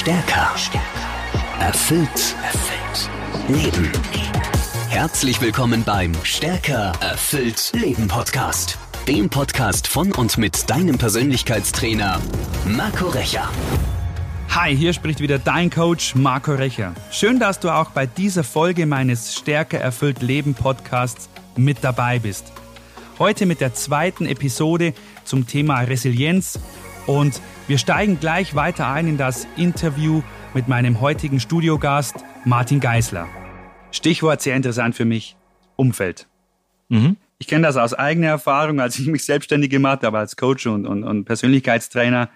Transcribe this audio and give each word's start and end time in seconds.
Stärker. 0.00 0.54
Erfüllt. 1.60 2.34
Erfüllt. 2.42 3.10
Leben. 3.48 3.92
Herzlich 4.88 5.42
willkommen 5.42 5.84
beim 5.84 6.14
Stärker. 6.22 6.92
Erfüllt. 7.02 7.70
Leben 7.74 8.08
Podcast. 8.08 8.78
Dem 9.06 9.28
Podcast 9.28 9.86
von 9.86 10.10
und 10.12 10.38
mit 10.38 10.70
deinem 10.70 10.96
Persönlichkeitstrainer 10.96 12.18
Marco 12.64 13.08
Recher. 13.08 13.46
Hi, 14.48 14.74
hier 14.74 14.94
spricht 14.94 15.20
wieder 15.20 15.38
dein 15.38 15.68
Coach 15.68 16.14
Marco 16.14 16.54
Recher. 16.54 16.94
Schön, 17.10 17.38
dass 17.38 17.60
du 17.60 17.68
auch 17.68 17.90
bei 17.90 18.06
dieser 18.06 18.42
Folge 18.42 18.86
meines 18.86 19.34
Stärker 19.34 19.80
erfüllt 19.80 20.22
Leben 20.22 20.54
Podcasts 20.54 21.28
mit 21.56 21.84
dabei 21.84 22.20
bist. 22.20 22.50
Heute 23.18 23.44
mit 23.44 23.60
der 23.60 23.74
zweiten 23.74 24.24
Episode 24.24 24.94
zum 25.24 25.46
Thema 25.46 25.80
Resilienz 25.80 26.58
und 27.06 27.40
wir 27.66 27.78
steigen 27.78 28.18
gleich 28.20 28.54
weiter 28.54 28.88
ein 28.88 29.06
in 29.06 29.16
das 29.16 29.46
Interview 29.56 30.22
mit 30.54 30.68
meinem 30.68 31.00
heutigen 31.00 31.40
Studiogast 31.40 32.16
Martin 32.44 32.80
Geisler. 32.80 33.28
Stichwort 33.92 34.40
sehr 34.42 34.56
interessant 34.56 34.94
für 34.94 35.04
mich, 35.04 35.36
Umfeld. 35.76 36.26
Mhm. 36.88 37.16
Ich 37.38 37.46
kenne 37.46 37.66
das 37.66 37.76
aus 37.76 37.94
eigener 37.94 38.28
Erfahrung, 38.28 38.80
als 38.80 38.98
ich 38.98 39.06
mich 39.06 39.24
selbstständig 39.24 39.70
gemacht 39.70 40.02
habe 40.02 40.18
als 40.18 40.36
Coach 40.36 40.66
und, 40.66 40.86
und, 40.86 41.04
und 41.04 41.24
Persönlichkeitstrainer. 41.24 42.28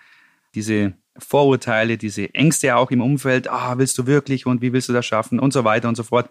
Diese 0.54 0.95
Vorurteile, 1.18 1.98
diese 1.98 2.34
Ängste 2.34 2.76
auch 2.76 2.90
im 2.90 3.02
Umfeld, 3.02 3.48
ah, 3.48 3.76
willst 3.76 3.98
du 3.98 4.06
wirklich 4.06 4.46
und 4.46 4.62
wie 4.62 4.73
willst 4.73 4.88
du 4.88 4.92
das 4.92 5.04
schaffen 5.04 5.38
und 5.38 5.52
so 5.52 5.65
weiter 5.65 5.88
und 5.88 5.96
so 5.96 6.04
fort. 6.04 6.30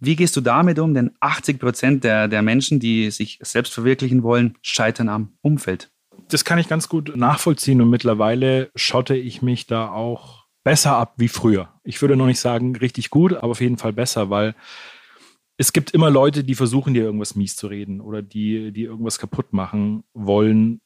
Wie 0.00 0.16
gehst 0.16 0.34
du 0.36 0.40
damit 0.40 0.80
um? 0.80 0.94
Denn 0.94 1.12
80 1.20 1.60
Prozent 1.60 2.02
der, 2.02 2.26
der 2.26 2.42
Menschen, 2.42 2.80
die 2.80 3.10
sich 3.12 3.38
selbst 3.40 3.72
verwirklichen 3.72 4.24
wollen, 4.24 4.58
scheitern 4.62 5.08
am 5.08 5.34
Umfeld 5.42 5.91
das 6.32 6.44
kann 6.44 6.58
ich 6.58 6.68
ganz 6.68 6.88
gut 6.88 7.16
nachvollziehen 7.16 7.80
und 7.80 7.90
mittlerweile 7.90 8.70
schotte 8.74 9.14
ich 9.16 9.42
mich 9.42 9.66
da 9.66 9.90
auch 9.90 10.46
besser 10.64 10.96
ab 10.96 11.14
wie 11.16 11.28
früher. 11.28 11.68
Ich 11.84 12.00
würde 12.00 12.16
noch 12.16 12.26
nicht 12.26 12.40
sagen 12.40 12.76
richtig 12.76 13.10
gut, 13.10 13.34
aber 13.34 13.50
auf 13.50 13.60
jeden 13.60 13.78
Fall 13.78 13.92
besser, 13.92 14.30
weil 14.30 14.54
es 15.58 15.72
gibt 15.72 15.90
immer 15.90 16.10
Leute, 16.10 16.44
die 16.44 16.54
versuchen 16.54 16.94
dir 16.94 17.02
irgendwas 17.02 17.34
mies 17.34 17.56
zu 17.56 17.66
reden 17.66 18.00
oder 18.00 18.22
die, 18.22 18.72
die 18.72 18.84
irgendwas 18.84 19.18
kaputt 19.18 19.52
machen 19.52 20.04
wollen, 20.14 20.80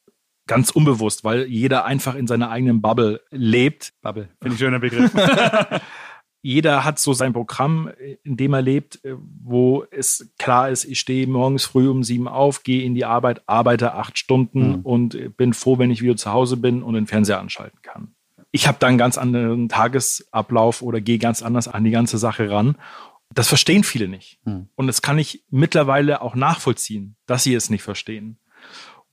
ganz 0.47 0.71
unbewusst, 0.71 1.23
weil 1.23 1.45
jeder 1.45 1.85
einfach 1.85 2.15
in 2.15 2.27
seiner 2.27 2.49
eigenen 2.49 2.81
Bubble 2.81 3.21
lebt. 3.31 3.93
Bubble, 4.01 4.29
finde 4.41 4.53
ich 4.55 4.59
schöner 4.59 4.79
Begriff. 4.79 5.11
jeder 6.41 6.85
hat 6.85 6.99
so 6.99 7.13
sein 7.13 7.33
Programm, 7.33 7.89
in 8.23 8.37
dem 8.37 8.53
er 8.53 8.61
lebt, 8.61 9.03
äh, 9.03 9.15
wo 9.43 9.85
es 9.91 10.31
klar 10.37 10.69
ist, 10.69 10.85
ich 10.85 10.99
stehe 10.99 11.27
morgens 11.27 11.65
früh 11.65 11.89
um 11.89 12.03
sieben 12.03 12.27
auf, 12.27 12.63
gehe 12.63 12.83
in 12.83 12.95
die 12.95 13.05
Arbeit, 13.05 13.41
arbeite 13.47 13.93
acht 13.93 14.17
Stunden 14.17 14.77
mhm. 14.77 14.81
und 14.81 15.37
bin 15.37 15.53
froh, 15.53 15.77
wenn 15.77 15.91
ich 15.91 16.01
wieder 16.01 16.15
zu 16.15 16.31
Hause 16.31 16.57
bin 16.57 16.83
und 16.83 16.93
den 16.93 17.07
Fernseher 17.07 17.39
anschalten 17.39 17.81
kann. 17.81 18.13
Ich 18.51 18.67
habe 18.67 18.77
da 18.79 18.87
einen 18.87 18.97
ganz 18.97 19.17
anderen 19.17 19.69
Tagesablauf 19.69 20.81
oder 20.81 21.01
gehe 21.01 21.17
ganz 21.17 21.43
anders 21.43 21.67
an 21.67 21.83
die 21.83 21.91
ganze 21.91 22.17
Sache 22.17 22.49
ran. 22.49 22.77
Das 23.33 23.49
verstehen 23.49 23.83
viele 23.83 24.07
nicht. 24.07 24.39
Mhm. 24.45 24.69
Und 24.75 24.87
das 24.87 25.01
kann 25.01 25.19
ich 25.19 25.43
mittlerweile 25.49 26.21
auch 26.21 26.35
nachvollziehen, 26.35 27.17
dass 27.25 27.43
sie 27.43 27.53
es 27.55 27.69
nicht 27.69 27.83
verstehen. 27.83 28.39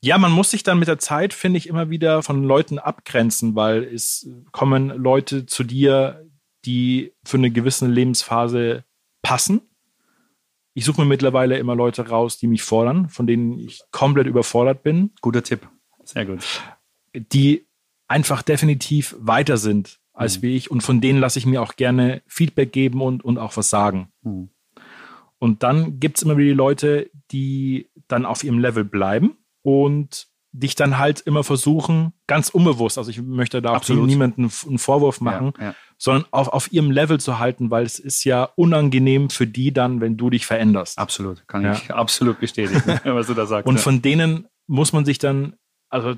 Ja, 0.00 0.18
man 0.18 0.32
muss 0.32 0.50
sich 0.50 0.62
dann 0.62 0.78
mit 0.78 0.88
der 0.88 0.98
Zeit, 0.98 1.32
finde 1.32 1.56
ich, 1.56 1.66
immer 1.66 1.88
wieder 1.88 2.22
von 2.22 2.44
Leuten 2.44 2.78
abgrenzen, 2.78 3.54
weil 3.54 3.82
es 3.84 4.28
kommen 4.52 4.88
Leute 4.90 5.46
zu 5.46 5.64
dir, 5.64 6.26
die 6.64 7.12
für 7.24 7.36
eine 7.36 7.50
gewisse 7.50 7.86
Lebensphase 7.86 8.84
passen. 9.22 9.62
Ich 10.74 10.84
suche 10.84 11.02
mir 11.02 11.06
mittlerweile 11.06 11.58
immer 11.58 11.76
Leute 11.76 12.08
raus, 12.08 12.38
die 12.38 12.46
mich 12.46 12.62
fordern, 12.62 13.08
von 13.08 13.26
denen 13.26 13.58
ich 13.58 13.82
komplett 13.90 14.26
überfordert 14.26 14.82
bin. 14.82 15.10
Guter 15.20 15.42
Tipp. 15.42 15.68
Sehr 16.04 16.26
gut. 16.26 16.62
Die 17.14 17.66
einfach 18.08 18.42
definitiv 18.42 19.16
weiter 19.18 19.56
sind 19.56 20.00
als 20.12 20.38
mhm. 20.38 20.42
wie 20.42 20.56
ich 20.56 20.70
und 20.70 20.82
von 20.82 21.00
denen 21.00 21.18
lasse 21.18 21.38
ich 21.38 21.46
mir 21.46 21.62
auch 21.62 21.76
gerne 21.76 22.22
Feedback 22.26 22.72
geben 22.72 23.02
und, 23.02 23.24
und 23.24 23.38
auch 23.38 23.56
was 23.56 23.70
sagen. 23.70 24.08
Mhm. 24.22 24.50
Und 25.38 25.62
dann 25.62 26.00
gibt 26.00 26.16
es 26.16 26.22
immer 26.22 26.36
wieder 26.36 26.48
die 26.48 26.56
Leute, 26.56 27.10
die 27.30 27.90
dann 28.08 28.24
auf 28.24 28.44
ihrem 28.44 28.58
Level 28.58 28.84
bleiben 28.84 29.36
und 29.62 30.28
dich 30.52 30.76
dann 30.76 30.98
halt 30.98 31.20
immer 31.20 31.42
versuchen, 31.42 32.12
ganz 32.28 32.48
unbewusst, 32.48 32.96
also 32.96 33.10
ich 33.10 33.20
möchte 33.20 33.60
da 33.60 33.76
auch 33.76 33.88
niemandem 33.88 34.50
einen 34.66 34.78
Vorwurf 34.78 35.20
machen, 35.20 35.52
ja, 35.58 35.64
ja. 35.64 35.74
Sondern 36.04 36.26
auf, 36.32 36.48
auf 36.48 36.70
ihrem 36.70 36.90
Level 36.90 37.18
zu 37.18 37.38
halten, 37.38 37.70
weil 37.70 37.86
es 37.86 37.98
ist 37.98 38.24
ja 38.24 38.50
unangenehm 38.56 39.30
für 39.30 39.46
die 39.46 39.72
dann, 39.72 40.02
wenn 40.02 40.18
du 40.18 40.28
dich 40.28 40.44
veränderst. 40.44 40.98
Absolut, 40.98 41.48
kann 41.48 41.62
ja. 41.62 41.72
ich 41.72 41.90
absolut 41.94 42.40
bestätigen, 42.40 42.82
was 43.04 43.28
du 43.28 43.32
da 43.32 43.46
sagst. 43.46 43.66
Und 43.66 43.80
von 43.80 44.02
denen 44.02 44.46
muss 44.66 44.92
man 44.92 45.06
sich 45.06 45.18
dann, 45.18 45.54
also 45.88 46.14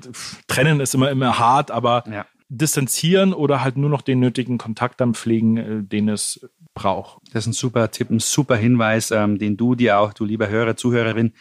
trennen 0.47 0.81
ist 0.81 0.93
immer, 0.93 1.09
immer 1.09 1.39
hart, 1.39 1.71
aber 1.71 2.03
distanzieren 2.49 3.33
oder 3.33 3.63
halt 3.63 3.77
nur 3.77 3.89
noch 3.89 4.01
den 4.01 4.19
nötigen 4.19 4.57
Kontakt 4.57 4.99
dann 4.99 5.13
pflegen, 5.13 5.57
äh, 5.57 5.83
den 5.83 6.09
es 6.09 6.49
braucht. 6.73 7.21
Das 7.31 7.45
ist 7.45 7.47
ein 7.47 7.53
super 7.53 7.89
Tipp, 7.89 8.09
ein 8.09 8.19
super 8.19 8.57
Hinweis, 8.57 9.11
ähm, 9.11 9.37
den 9.37 9.55
du 9.55 9.75
dir 9.75 9.99
auch, 9.99 10.11
du 10.11 10.25
lieber 10.25 10.49
Hörer, 10.49 10.75
Zuhörerin, 10.75 11.31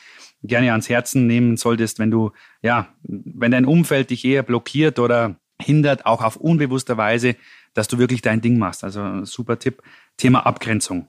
gerne 0.44 0.70
ans 0.70 0.88
Herzen 0.88 1.26
nehmen 1.26 1.56
solltest, 1.56 1.98
wenn 1.98 2.12
du, 2.12 2.30
ja, 2.62 2.88
wenn 3.02 3.50
dein 3.50 3.64
Umfeld 3.64 4.10
dich 4.10 4.24
eher 4.24 4.44
blockiert 4.44 5.00
oder 5.00 5.36
hindert, 5.60 6.06
auch 6.06 6.22
auf 6.22 6.36
unbewusster 6.36 6.96
Weise, 6.96 7.34
dass 7.76 7.88
du 7.88 7.98
wirklich 7.98 8.22
dein 8.22 8.40
Ding 8.40 8.58
machst. 8.58 8.84
Also 8.84 9.24
super 9.24 9.58
Tipp. 9.58 9.82
Thema 10.16 10.46
Abgrenzung. 10.46 11.08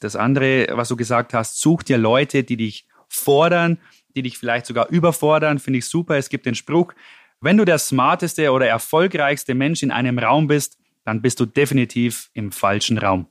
Das 0.00 0.16
andere, 0.16 0.66
was 0.72 0.88
du 0.88 0.96
gesagt 0.96 1.32
hast, 1.32 1.60
such 1.60 1.82
dir 1.82 1.96
Leute, 1.96 2.44
die 2.44 2.56
dich 2.56 2.86
fordern, 3.08 3.78
die 4.14 4.22
dich 4.22 4.36
vielleicht 4.36 4.66
sogar 4.66 4.88
überfordern, 4.90 5.58
finde 5.58 5.78
ich 5.78 5.86
super. 5.86 6.16
Es 6.16 6.28
gibt 6.28 6.46
den 6.46 6.54
Spruch, 6.54 6.92
wenn 7.40 7.56
du 7.56 7.64
der 7.64 7.78
smarteste 7.78 8.52
oder 8.52 8.66
erfolgreichste 8.66 9.54
Mensch 9.54 9.82
in 9.82 9.90
einem 9.90 10.18
Raum 10.18 10.46
bist, 10.46 10.78
dann 11.04 11.22
bist 11.22 11.40
du 11.40 11.46
definitiv 11.46 12.30
im 12.34 12.52
falschen 12.52 12.98
Raum. 12.98 13.26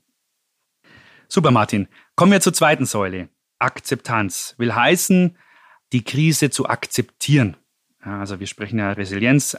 Super, 1.27 1.51
Martin. 1.51 1.87
Kommen 2.15 2.31
wir 2.31 2.41
zur 2.41 2.53
zweiten 2.53 2.85
Säule. 2.85 3.29
Akzeptanz 3.59 4.55
will 4.57 4.73
heißen, 4.73 5.37
die 5.91 6.03
Krise 6.03 6.49
zu 6.49 6.67
akzeptieren. 6.67 7.55
Also 8.01 8.39
wir 8.39 8.47
sprechen 8.47 8.79
ja 8.79 8.91
Resilienz 8.91 9.57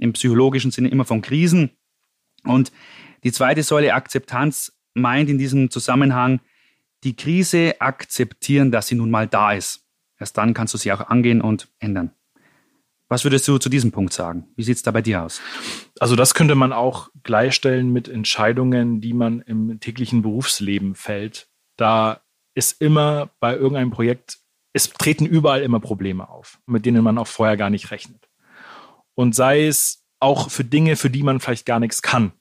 im 0.00 0.12
psychologischen 0.12 0.70
Sinne 0.70 0.88
immer 0.88 1.04
von 1.04 1.22
Krisen. 1.22 1.70
Und 2.44 2.72
die 3.24 3.32
zweite 3.32 3.62
Säule 3.62 3.94
Akzeptanz 3.94 4.72
meint 4.94 5.28
in 5.28 5.38
diesem 5.38 5.70
Zusammenhang, 5.70 6.40
die 7.04 7.16
Krise 7.16 7.80
akzeptieren, 7.80 8.70
dass 8.70 8.88
sie 8.88 8.94
nun 8.94 9.10
mal 9.10 9.26
da 9.26 9.52
ist. 9.52 9.84
Erst 10.18 10.36
dann 10.36 10.54
kannst 10.54 10.74
du 10.74 10.78
sie 10.78 10.92
auch 10.92 11.00
angehen 11.08 11.40
und 11.40 11.68
ändern. 11.78 12.12
Was 13.08 13.24
würdest 13.24 13.48
du 13.48 13.58
zu 13.58 13.68
diesem 13.68 13.90
Punkt 13.90 14.12
sagen? 14.12 14.46
Wie 14.54 14.62
sieht 14.62 14.76
es 14.76 14.82
da 14.82 14.92
bei 14.92 15.02
dir 15.02 15.24
aus? 15.24 15.40
Also 15.98 16.14
das 16.14 16.34
könnte 16.34 16.54
man 16.54 16.72
auch 16.72 17.10
gleichstellen 17.24 17.92
mit 17.92 18.08
Entscheidungen, 18.08 19.00
die 19.00 19.14
man 19.14 19.40
im 19.40 19.80
täglichen 19.80 20.22
Berufsleben 20.22 20.94
fällt. 20.94 21.48
Da 21.76 22.20
ist 22.54 22.80
immer 22.80 23.30
bei 23.40 23.54
irgendeinem 23.56 23.90
Projekt, 23.90 24.38
es 24.72 24.90
treten 24.90 25.26
überall 25.26 25.62
immer 25.62 25.80
Probleme 25.80 26.28
auf, 26.28 26.60
mit 26.66 26.86
denen 26.86 27.02
man 27.02 27.18
auch 27.18 27.26
vorher 27.26 27.56
gar 27.56 27.70
nicht 27.70 27.90
rechnet. 27.90 28.28
Und 29.14 29.34
sei 29.34 29.66
es 29.66 29.99
auch 30.20 30.50
für 30.50 30.64
Dinge, 30.64 30.96
für 30.96 31.10
die 31.10 31.22
man 31.22 31.40
vielleicht 31.40 31.66
gar 31.66 31.80
nichts 31.80 32.02
kann. 32.02 32.32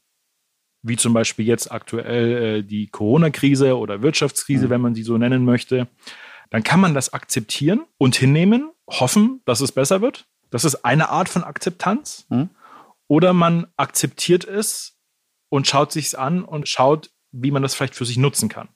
Wie 0.82 0.98
zum 0.98 1.14
Beispiel 1.14 1.46
jetzt 1.46 1.72
aktuell 1.72 2.60
äh, 2.60 2.64
die 2.64 2.88
Corona-Krise 2.88 3.78
oder 3.78 4.02
Wirtschaftskrise, 4.02 4.68
mhm. 4.68 4.70
wenn 4.70 4.82
man 4.82 4.96
sie 4.96 5.04
so 5.04 5.18
nennen 5.18 5.44
möchte. 5.44 5.88
Dann 6.50 6.64
kann 6.64 6.80
man 6.80 6.94
das 6.94 7.14
akzeptieren 7.14 7.82
und 7.98 8.16
hinnehmen, 8.16 8.72
hoffen, 8.90 9.42
dass 9.46 9.62
es 9.62 9.72
besser 9.72 10.02
wird. 10.02 10.28
Das 10.50 10.66
ist 10.66 10.84
eine 10.84 11.10
Art 11.10 11.30
von 11.30 11.44
Akzeptanz. 11.44 12.26
Mhm. 12.30 12.50
Oder 13.08 13.34
man 13.34 13.68
akzeptiert 13.76 14.46
es 14.46 15.00
und 15.50 15.68
schaut 15.68 15.92
sich's 15.92 16.16
an 16.16 16.44
und 16.44 16.68
schaut, 16.68 17.12
wie 17.32 17.52
man 17.52 17.62
das 17.62 17.76
vielleicht 17.76 17.96
für 17.96 18.06
sich 18.06 18.18
nutzen 18.18 18.50
kann. 18.50 18.70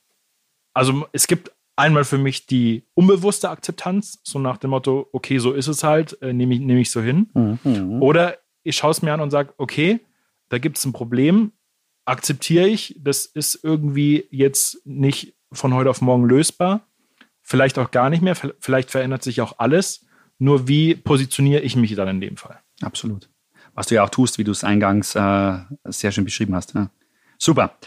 Also 0.74 1.08
es 1.12 1.28
gibt 1.28 1.52
einmal 1.76 2.04
für 2.04 2.18
mich 2.18 2.46
die 2.46 2.88
unbewusste 2.94 3.50
Akzeptanz, 3.50 4.20
so 4.24 4.40
nach 4.40 4.58
dem 4.58 4.72
Motto, 4.72 5.08
okay, 5.12 5.38
so 5.38 5.54
ist 5.54 5.68
es 5.68 5.84
halt, 5.84 6.22
äh, 6.22 6.34
nehme 6.34 6.56
ich, 6.56 6.60
nehm 6.60 6.78
ich 6.78 6.92
so 6.92 7.02
hin. 7.02 7.30
Mhm. 7.34 8.02
Oder 8.02 8.38
ich 8.64 8.76
schaue 8.76 8.92
es 8.92 9.02
mir 9.02 9.14
an 9.14 9.22
und 9.22 9.32
sage, 9.32 9.54
okay, 9.58 10.00
da 10.50 10.58
gibt 10.58 10.78
es 10.78 10.86
ein 10.86 10.94
Problem, 10.94 11.52
akzeptiere 12.06 12.68
ich, 12.68 12.96
das 13.00 13.26
ist 13.26 13.64
irgendwie 13.64 14.28
jetzt 14.30 14.86
nicht 14.86 15.36
von 15.52 15.74
heute 15.74 15.90
auf 15.90 16.02
morgen 16.02 16.26
lösbar, 16.26 16.88
vielleicht 17.42 17.78
auch 17.78 17.92
gar 17.92 18.10
nicht 18.10 18.22
mehr, 18.22 18.36
vielleicht 18.60 18.92
verändert 18.92 19.24
sich 19.24 19.42
auch 19.42 19.60
alles, 19.60 20.06
nur 20.40 20.68
wie 20.68 20.96
positioniere 20.96 21.62
ich 21.62 21.76
mich 21.76 21.96
dann 21.96 22.08
in 22.08 22.22
dem 22.22 22.38
Fall? 22.38 22.60
Absolut. 22.82 23.30
Was 23.74 23.88
du 23.88 23.96
ja 23.96 24.04
auch 24.04 24.10
tust, 24.10 24.38
wie 24.38 24.44
du 24.44 24.52
es 24.52 24.64
eingangs 24.64 25.16
äh, 25.16 25.60
sehr 25.86 26.12
schön 26.12 26.26
beschrieben 26.26 26.56
hast. 26.56 26.74
Ja. 26.76 26.90
Super. 27.38 27.78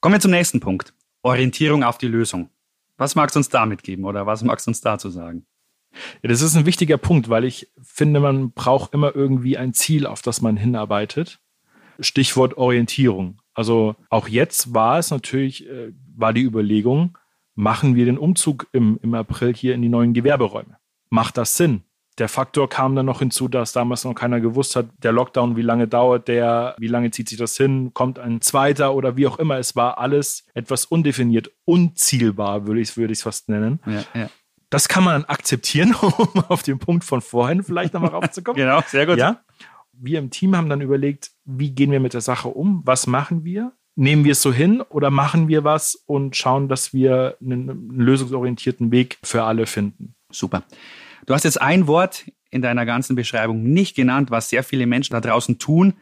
Kommen 0.00 0.14
wir 0.14 0.20
zum 0.20 0.30
nächsten 0.30 0.60
Punkt. 0.60 0.92
Orientierung 1.22 1.82
auf 1.84 1.98
die 1.98 2.08
Lösung. 2.08 2.50
Was 2.96 3.14
magst 3.14 3.36
du 3.36 3.40
uns 3.40 3.48
damit 3.48 3.82
geben 3.82 4.04
oder 4.04 4.26
was 4.26 4.42
magst 4.42 4.66
du 4.66 4.70
uns 4.70 4.80
dazu 4.80 5.10
sagen? 5.10 5.46
Ja, 6.22 6.28
das 6.28 6.42
ist 6.42 6.56
ein 6.56 6.66
wichtiger 6.66 6.98
Punkt, 6.98 7.28
weil 7.28 7.44
ich 7.44 7.70
finde, 7.82 8.20
man 8.20 8.52
braucht 8.52 8.94
immer 8.94 9.14
irgendwie 9.14 9.56
ein 9.56 9.74
Ziel, 9.74 10.06
auf 10.06 10.22
das 10.22 10.40
man 10.42 10.56
hinarbeitet. 10.56 11.40
Stichwort 12.00 12.56
Orientierung. 12.56 13.40
Also 13.54 13.96
auch 14.08 14.28
jetzt 14.28 14.72
war 14.72 14.98
es 14.98 15.10
natürlich, 15.10 15.68
äh, 15.68 15.92
war 16.16 16.32
die 16.32 16.42
Überlegung, 16.42 17.18
machen 17.54 17.96
wir 17.96 18.04
den 18.04 18.18
Umzug 18.18 18.68
im, 18.72 19.00
im 19.02 19.14
April 19.14 19.52
hier 19.52 19.74
in 19.74 19.82
die 19.82 19.88
neuen 19.88 20.14
Gewerberäume? 20.14 20.76
Macht 21.10 21.36
das 21.36 21.56
Sinn? 21.56 21.82
Der 22.18 22.28
Faktor 22.28 22.68
kam 22.68 22.96
dann 22.96 23.06
noch 23.06 23.20
hinzu, 23.20 23.48
dass 23.48 23.72
damals 23.72 24.04
noch 24.04 24.14
keiner 24.14 24.40
gewusst 24.40 24.74
hat, 24.74 24.86
der 24.98 25.12
Lockdown, 25.12 25.56
wie 25.56 25.62
lange 25.62 25.86
dauert 25.86 26.26
der, 26.26 26.74
wie 26.78 26.88
lange 26.88 27.12
zieht 27.12 27.28
sich 27.28 27.38
das 27.38 27.56
hin, 27.56 27.92
kommt 27.94 28.18
ein 28.18 28.40
zweiter 28.40 28.94
oder 28.94 29.16
wie 29.16 29.26
auch 29.26 29.38
immer. 29.38 29.58
Es 29.58 29.76
war 29.76 29.98
alles 29.98 30.46
etwas 30.54 30.84
undefiniert, 30.84 31.50
unzielbar, 31.64 32.66
würde 32.66 32.80
ich 32.80 32.90
es 32.90 32.96
würd 32.96 33.16
fast 33.18 33.48
nennen. 33.48 33.80
Ja, 33.86 34.20
ja. 34.20 34.30
Das 34.70 34.88
kann 34.88 35.04
man 35.04 35.22
dann 35.22 35.24
akzeptieren, 35.30 35.94
um 36.00 36.44
auf 36.48 36.62
den 36.62 36.78
Punkt 36.78 37.04
von 37.04 37.20
vorhin 37.20 37.62
vielleicht 37.62 37.94
nochmal 37.94 38.10
raufzukommen. 38.10 38.56
genau, 38.60 38.82
sehr 38.86 39.06
gut. 39.06 39.18
Ja? 39.18 39.42
Wir 39.92 40.18
im 40.18 40.30
Team 40.30 40.56
haben 40.56 40.68
dann 40.68 40.80
überlegt, 40.80 41.30
wie 41.44 41.70
gehen 41.70 41.90
wir 41.90 42.00
mit 42.00 42.14
der 42.14 42.20
Sache 42.20 42.48
um? 42.48 42.82
Was 42.84 43.06
machen 43.06 43.44
wir? 43.44 43.72
Nehmen 43.96 44.24
wir 44.24 44.32
es 44.32 44.42
so 44.42 44.52
hin 44.52 44.80
oder 44.80 45.10
machen 45.10 45.48
wir 45.48 45.64
was 45.64 45.96
und 46.06 46.36
schauen, 46.36 46.68
dass 46.68 46.94
wir 46.94 47.36
einen, 47.40 47.68
einen 47.68 47.98
lösungsorientierten 47.98 48.92
Weg 48.92 49.18
für 49.24 49.42
alle 49.42 49.66
finden? 49.66 50.14
Super. 50.30 50.62
Du 51.26 51.34
hast 51.34 51.42
jetzt 51.42 51.60
ein 51.60 51.88
Wort 51.88 52.26
in 52.50 52.62
deiner 52.62 52.86
ganzen 52.86 53.16
Beschreibung 53.16 53.64
nicht 53.64 53.96
genannt, 53.96 54.30
was 54.30 54.50
sehr 54.50 54.62
viele 54.62 54.86
Menschen 54.86 55.14
da 55.14 55.20
draußen 55.20 55.58
tun. 55.58 55.94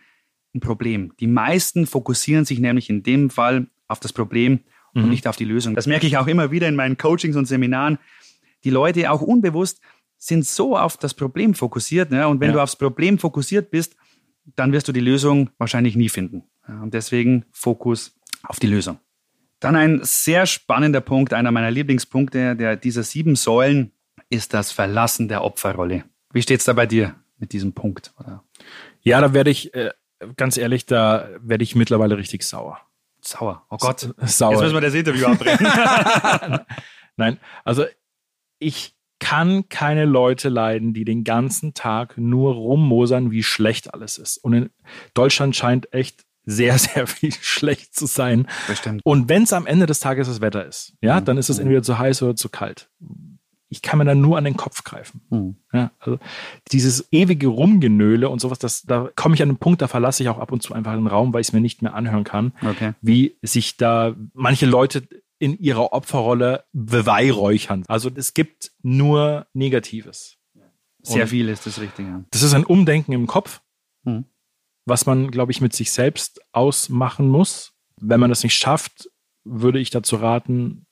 Ein 0.54 0.60
Problem. 0.60 1.14
Die 1.20 1.26
meisten 1.26 1.86
fokussieren 1.86 2.44
sich 2.44 2.58
nämlich 2.58 2.90
in 2.90 3.02
dem 3.02 3.30
Fall 3.30 3.66
auf 3.88 4.00
das 4.00 4.12
Problem 4.12 4.60
und 4.94 5.04
Mhm. 5.04 5.10
nicht 5.10 5.26
auf 5.26 5.36
die 5.36 5.44
Lösung. 5.44 5.74
Das 5.74 5.86
merke 5.86 6.06
ich 6.06 6.16
auch 6.16 6.26
immer 6.26 6.50
wieder 6.50 6.68
in 6.68 6.76
meinen 6.76 6.96
Coachings 6.96 7.36
und 7.36 7.46
Seminaren. 7.46 7.98
Die 8.66 8.70
Leute, 8.70 9.10
auch 9.12 9.22
unbewusst, 9.22 9.80
sind 10.18 10.44
so 10.44 10.76
auf 10.76 10.96
das 10.96 11.14
Problem 11.14 11.54
fokussiert. 11.54 12.10
Ne? 12.10 12.26
Und 12.26 12.40
wenn 12.40 12.48
Ja. 12.48 12.54
du 12.54 12.60
aufs 12.62 12.74
Problem 12.76 13.16
fokussiert 13.18 13.70
bist, 13.70 13.94
dann 14.56 14.72
wirst 14.72 14.88
du 14.88 14.92
die 14.92 15.00
Lösung 15.00 15.50
wahrscheinlich 15.58 15.94
nie 15.94 16.08
finden. 16.08 16.42
Und 16.66 16.92
deswegen 16.94 17.44
Fokus 17.52 18.16
auf 18.42 18.58
die 18.58 18.66
Lösung. 18.66 18.98
Dann 19.60 19.76
ein 19.76 20.00
sehr 20.02 20.46
spannender 20.46 21.00
Punkt, 21.00 21.32
einer 21.32 21.52
meiner 21.52 21.70
Lieblingspunkte 21.70 22.56
der, 22.56 22.76
dieser 22.76 23.04
sieben 23.04 23.36
Säulen 23.36 23.92
ist 24.30 24.52
das 24.52 24.72
Verlassen 24.72 25.28
der 25.28 25.44
Opferrolle. 25.44 26.04
Wie 26.32 26.42
steht 26.42 26.58
es 26.60 26.66
da 26.66 26.72
bei 26.72 26.86
dir 26.86 27.14
mit 27.38 27.52
diesem 27.52 27.72
Punkt? 27.72 28.12
Oder 28.18 28.42
Ja, 29.02 29.20
da 29.20 29.32
werde 29.32 29.50
ich, 29.50 29.72
äh, 29.74 29.90
ganz 30.36 30.56
ehrlich, 30.56 30.86
da 30.86 31.28
werde 31.40 31.62
ich 31.62 31.76
mittlerweile 31.76 32.16
richtig 32.18 32.42
sauer. 32.42 32.80
sauer? 33.20 33.64
Oh 33.70 33.76
Gott, 33.76 34.12
Sauer. 34.24 34.52
jetzt 34.52 34.60
müssen 34.62 34.74
wir 34.74 34.80
das 34.80 34.94
Interview 34.94 35.26
abbrechen. 35.26 35.66
Nein, 37.16 37.38
also 37.64 37.84
ich 38.58 38.94
kann 39.18 39.68
keine 39.68 40.04
Leute 40.04 40.48
leiden, 40.50 40.92
die 40.92 41.04
den 41.04 41.24
ganzen 41.24 41.72
Tag 41.74 42.18
nur 42.18 42.52
rummosern, 42.54 43.30
wie 43.30 43.42
schlecht 43.42 43.94
alles 43.94 44.18
ist. 44.18 44.36
Und 44.38 44.52
in 44.52 44.70
Deutschland 45.14 45.56
scheint 45.56 45.92
echt 45.92 46.24
sehr, 46.44 46.78
sehr 46.78 47.06
viel 47.06 47.32
schlecht 47.32 47.94
zu 47.94 48.06
sein. 48.06 48.46
Bestimmt. 48.68 49.00
Und 49.04 49.28
wenn 49.28 49.44
es 49.44 49.52
am 49.52 49.66
Ende 49.66 49.86
des 49.86 50.00
Tages 50.00 50.28
das 50.28 50.40
Wetter 50.40 50.64
ist, 50.66 50.92
ja, 51.00 51.20
Mhm. 51.20 51.24
dann 51.24 51.38
ist 51.38 51.48
es 51.48 51.58
entweder 51.58 51.82
zu 51.82 51.98
heiß 51.98 52.22
oder 52.22 52.36
zu 52.36 52.48
kalt. 52.50 52.88
Ich 53.68 53.82
kann 53.82 53.98
mir 53.98 54.04
dann 54.04 54.20
nur 54.20 54.38
an 54.38 54.44
den 54.44 54.56
Kopf 54.56 54.84
greifen. 54.84 55.22
Hm. 55.30 55.56
Ja, 55.72 55.90
also 55.98 56.20
dieses 56.70 57.08
ewige 57.10 57.48
Rumgenöle 57.48 58.28
und 58.28 58.40
sowas, 58.40 58.60
das, 58.60 58.82
da 58.82 59.10
komme 59.16 59.34
ich 59.34 59.42
an 59.42 59.48
einen 59.48 59.58
Punkt, 59.58 59.82
da 59.82 59.88
verlasse 59.88 60.22
ich 60.22 60.28
auch 60.28 60.38
ab 60.38 60.52
und 60.52 60.62
zu 60.62 60.72
einfach 60.72 60.94
den 60.94 61.08
Raum, 61.08 61.32
weil 61.32 61.40
ich 61.40 61.48
es 61.48 61.52
mir 61.52 61.60
nicht 61.60 61.82
mehr 61.82 61.94
anhören 61.94 62.22
kann, 62.22 62.52
Okay. 62.64 62.92
wie 63.00 63.36
sich 63.42 63.76
da 63.76 64.14
manche 64.34 64.66
Leute 64.66 65.02
in 65.38 65.58
ihrer 65.58 65.92
Opferrolle 65.92 66.64
beweihräuchern. 66.72 67.84
Also 67.88 68.10
es 68.14 68.34
gibt 68.34 68.72
nur 68.82 69.46
Negatives. 69.52 70.38
Sehr 71.02 71.22
Und- 71.22 71.28
viel 71.28 71.48
ist 71.48 71.66
das 71.66 71.80
Richtige. 71.80 72.24
Das 72.30 72.42
ist 72.42 72.54
ein 72.54 72.64
Umdenken 72.64 73.12
im 73.12 73.26
Kopf, 73.26 73.60
Hm. 74.04 74.24
was 74.86 75.06
man, 75.06 75.30
glaube 75.30 75.52
ich, 75.52 75.60
mit 75.60 75.72
sich 75.72 75.90
selbst 75.92 76.40
ausmachen 76.52 77.28
muss. 77.28 77.74
Wenn 78.00 78.20
man 78.20 78.30
das 78.30 78.42
nicht 78.42 78.54
schafft, 78.56 79.08
würde 79.44 79.78
ich 79.78 79.90
dazu 79.90 80.16
raten, 80.16 80.86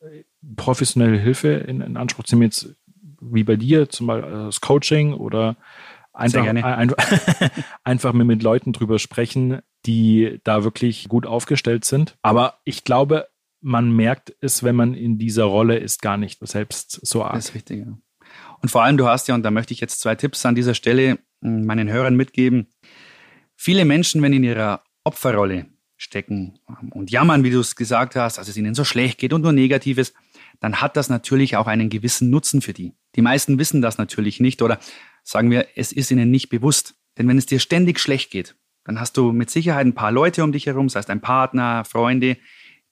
professionelle 0.56 1.19
Hilfe 1.19 1.49
in, 1.49 1.81
in 1.81 1.96
Anspruch 1.96 2.25
zu 2.25 2.37
nehmen, 2.37 2.50
jetzt 2.50 2.69
wie 3.20 3.43
bei 3.44 3.56
dir, 3.56 3.88
zum 3.88 4.06
Beispiel 4.06 4.31
das 4.31 4.61
Coaching 4.61 5.14
oder 5.14 5.56
einfach, 6.12 6.46
ein, 6.46 6.94
einfach 7.85 8.12
mit 8.12 8.43
Leuten 8.43 8.73
drüber 8.73 8.99
sprechen, 8.99 9.61
die 9.87 10.41
da 10.44 10.62
wirklich 10.64 11.08
gut 11.08 11.26
aufgestellt 11.26 11.85
sind. 11.85 12.17
Aber 12.23 12.58
ich 12.64 12.85
glaube, 12.85 13.29
man 13.64 13.90
merkt 13.90 14.34
es, 14.40 14.62
wenn 14.62 14.76
man 14.76 14.93
in 14.93 15.19
dieser 15.19 15.44
Rolle 15.44 15.78
ist, 15.78 16.02
gar 16.02 16.19
nicht 16.19 16.38
selbst 16.46 17.05
so 17.05 17.25
arg. 17.25 17.34
Das 17.34 17.46
ist 17.46 17.55
richtig, 17.55 17.87
ja. 17.87 17.99
Und 18.61 18.69
vor 18.69 18.82
allem, 18.82 18.99
du 18.99 19.06
hast 19.06 19.26
ja, 19.26 19.34
und 19.34 19.43
da 19.43 19.50
möchte 19.50 19.72
ich 19.72 19.81
jetzt 19.81 20.00
zwei 20.00 20.14
Tipps 20.14 20.44
an 20.44 20.55
dieser 20.55 20.75
Stelle 20.75 21.19
mh, 21.40 21.64
meinen 21.64 21.90
Hörern 21.90 22.14
mitgeben. 22.14 22.69
Viele 23.56 23.87
Menschen, 23.87 24.20
wenn 24.20 24.34
in 24.34 24.44
ihrer 24.44 24.82
Opferrolle 25.02 25.66
stecken 25.96 26.58
ähm, 26.69 26.93
und 26.93 27.11
jammern, 27.11 27.43
wie 27.43 27.50
du 27.50 27.61
es 27.61 27.75
gesagt 27.75 28.16
hast, 28.16 28.37
dass 28.37 28.49
es 28.49 28.56
ihnen 28.56 28.75
so 28.75 28.84
schlecht 28.84 29.19
geht 29.19 29.32
und 29.32 29.40
nur 29.40 29.52
Negatives, 29.52 30.12
dann 30.60 30.82
hat 30.82 30.96
das 30.96 31.08
natürlich 31.08 31.56
auch 31.56 31.67
einen 31.67 31.88
gewissen 31.88 32.28
Nutzen 32.28 32.60
für 32.60 32.75
die. 32.75 32.93
Die 33.17 33.22
meisten 33.22 33.58
wissen 33.58 33.81
das 33.81 33.96
natürlich 33.96 34.40
nicht 34.40 34.60
oder 34.60 34.78
sagen 35.22 35.50
wir, 35.50 35.69
es 35.75 35.90
ist 35.90 36.10
ihnen 36.10 36.31
nicht 36.31 36.50
bewusst. 36.50 36.96
Denn 37.17 37.28
wenn 37.28 37.38
es 37.38 37.46
dir 37.46 37.60
ständig 37.60 37.99
schlecht 37.99 38.31
geht, 38.31 38.56
dann 38.84 39.00
hast 39.00 39.17
du 39.17 39.32
mit 39.32 39.49
Sicherheit 39.49 39.87
ein 39.87 39.94
paar 39.94 40.12
Leute 40.12 40.44
um 40.44 40.52
dich 40.52 40.67
herum, 40.67 40.88
das 40.88 40.96
heißt 40.96 41.10
ein 41.10 41.22
Partner, 41.22 41.84
Freunde, 41.87 42.37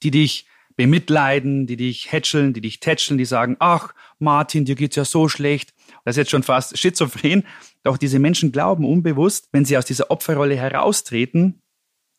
die 0.03 0.11
dich 0.11 0.47
bemitleiden, 0.77 1.67
die 1.67 1.77
dich 1.77 2.13
hätscheln, 2.13 2.53
die 2.53 2.61
dich 2.61 2.81
tätscheln, 2.81 3.19
die 3.19 3.25
sagen, 3.25 3.57
ach, 3.59 3.95
Martin, 4.19 4.65
dir 4.65 4.75
geht's 4.75 4.97
ja 4.97 5.05
so 5.05 5.29
schlecht. 5.29 5.75
Das 6.05 6.15
ist 6.15 6.19
jetzt 6.19 6.31
schon 6.31 6.43
fast 6.43 6.79
schizophren. 6.79 7.45
Doch 7.83 7.97
diese 7.97 8.19
Menschen 8.19 8.53
glauben 8.53 8.85
unbewusst, 8.85 9.49
wenn 9.53 9.65
sie 9.65 9.77
aus 9.77 9.85
dieser 9.85 10.11
Opferrolle 10.11 10.57
heraustreten, 10.57 11.61